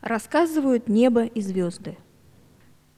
Рассказывают 0.00 0.88
небо 0.88 1.24
и 1.24 1.40
звезды. 1.40 1.96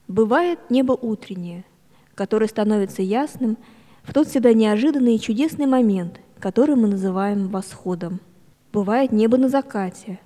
Бывает 0.07 0.59
небо 0.69 0.91
утреннее, 0.91 1.65
которое 2.13 2.47
становится 2.47 3.01
ясным 3.01 3.57
в 4.03 4.13
тот 4.13 4.27
всегда 4.27 4.53
неожиданный 4.53 5.15
и 5.15 5.19
чудесный 5.19 5.65
момент, 5.65 6.19
который 6.39 6.75
мы 6.75 6.87
называем 6.87 7.47
восходом. 7.47 8.19
Бывает 8.71 9.11
небо 9.11 9.37
на 9.37 9.49
закате, 9.49 10.19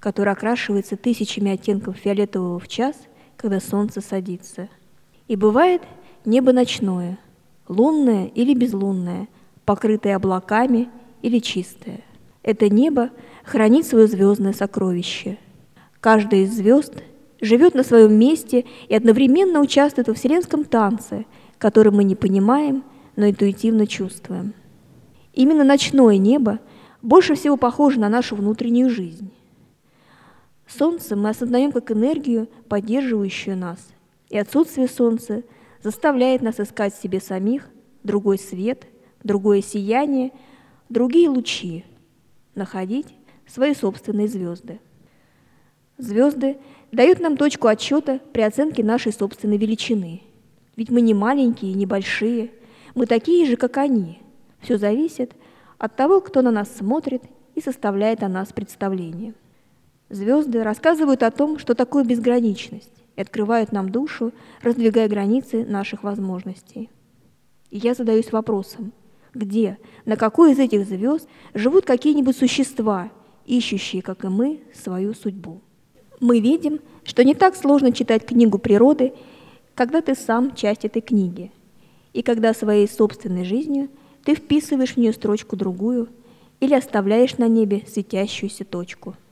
которое 0.00 0.30
окрашивается 0.30 0.96
тысячами 0.96 1.50
оттенков 1.52 1.96
фиолетового 1.96 2.58
в 2.58 2.66
час, 2.66 2.96
когда 3.36 3.60
солнце 3.60 4.00
садится. 4.00 4.68
И 5.28 5.36
бывает 5.36 5.82
небо 6.24 6.52
ночное, 6.52 7.18
лунное 7.68 8.26
или 8.26 8.54
безлунное, 8.54 9.28
покрытое 9.66 10.16
облаками 10.16 10.88
или 11.20 11.40
чистое. 11.40 12.00
Это 12.42 12.70
небо 12.70 13.10
хранит 13.44 13.86
свое 13.86 14.06
звездное 14.06 14.54
сокровище– 14.54 15.36
Каждая 16.02 16.40
из 16.40 16.56
звезд 16.56 17.00
живет 17.40 17.74
на 17.74 17.84
своем 17.84 18.12
месте 18.14 18.64
и 18.88 18.94
одновременно 18.96 19.60
участвует 19.60 20.08
во 20.08 20.14
вселенском 20.14 20.64
танце, 20.64 21.26
который 21.58 21.92
мы 21.92 22.02
не 22.02 22.16
понимаем, 22.16 22.82
но 23.14 23.28
интуитивно 23.30 23.86
чувствуем. 23.86 24.52
Именно 25.32 25.62
ночное 25.62 26.16
небо 26.16 26.58
больше 27.02 27.36
всего 27.36 27.56
похоже 27.56 28.00
на 28.00 28.08
нашу 28.08 28.34
внутреннюю 28.34 28.90
жизнь. 28.90 29.30
Солнце 30.66 31.14
мы 31.14 31.28
осознаем 31.28 31.70
как 31.70 31.92
энергию, 31.92 32.48
поддерживающую 32.68 33.56
нас, 33.56 33.78
и 34.28 34.36
отсутствие 34.36 34.88
солнца 34.88 35.44
заставляет 35.84 36.42
нас 36.42 36.58
искать 36.58 36.96
в 36.96 37.00
себе 37.00 37.20
самих 37.20 37.68
другой 38.02 38.40
свет, 38.40 38.88
другое 39.22 39.62
сияние, 39.62 40.32
другие 40.88 41.28
лучи, 41.28 41.84
находить 42.56 43.14
свои 43.46 43.72
собственные 43.72 44.26
звезды. 44.26 44.80
Звезды 46.02 46.56
дают 46.90 47.20
нам 47.20 47.36
точку 47.36 47.68
отсчета 47.68 48.18
при 48.32 48.40
оценке 48.40 48.82
нашей 48.82 49.12
собственной 49.12 49.56
величины. 49.56 50.22
Ведь 50.74 50.90
мы 50.90 51.00
не 51.00 51.14
маленькие 51.14 51.74
не 51.74 51.86
большие, 51.86 52.50
мы 52.96 53.06
такие 53.06 53.46
же, 53.46 53.54
как 53.54 53.76
они. 53.76 54.18
Все 54.58 54.78
зависит 54.78 55.32
от 55.78 55.94
того, 55.94 56.20
кто 56.20 56.42
на 56.42 56.50
нас 56.50 56.74
смотрит 56.74 57.22
и 57.54 57.60
составляет 57.60 58.24
о 58.24 58.28
нас 58.28 58.52
представление. 58.52 59.34
Звезды 60.08 60.64
рассказывают 60.64 61.22
о 61.22 61.30
том, 61.30 61.60
что 61.60 61.76
такое 61.76 62.02
безграничность, 62.02 63.04
и 63.14 63.20
открывают 63.20 63.70
нам 63.70 63.88
душу, 63.88 64.32
раздвигая 64.60 65.08
границы 65.08 65.64
наших 65.64 66.02
возможностей. 66.02 66.90
И 67.70 67.78
я 67.78 67.94
задаюсь 67.94 68.32
вопросом, 68.32 68.92
где, 69.34 69.78
на 70.04 70.16
какой 70.16 70.50
из 70.50 70.58
этих 70.58 70.84
звезд 70.84 71.28
живут 71.54 71.84
какие-нибудь 71.84 72.36
существа, 72.36 73.12
ищущие, 73.46 74.02
как 74.02 74.24
и 74.24 74.28
мы, 74.28 74.62
свою 74.74 75.14
судьбу 75.14 75.60
мы 76.22 76.40
видим, 76.40 76.80
что 77.04 77.24
не 77.24 77.34
так 77.34 77.54
сложно 77.56 77.92
читать 77.92 78.24
книгу 78.24 78.56
природы, 78.58 79.12
когда 79.74 80.00
ты 80.00 80.14
сам 80.14 80.54
часть 80.54 80.86
этой 80.86 81.02
книги, 81.02 81.50
и 82.14 82.22
когда 82.22 82.54
своей 82.54 82.88
собственной 82.88 83.44
жизнью 83.44 83.90
ты 84.24 84.34
вписываешь 84.34 84.94
в 84.94 84.96
нее 84.96 85.12
строчку 85.12 85.56
другую 85.56 86.08
или 86.60 86.74
оставляешь 86.74 87.36
на 87.36 87.48
небе 87.48 87.82
светящуюся 87.86 88.64
точку– 88.64 89.16